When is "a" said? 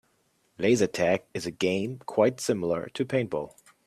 1.45-1.51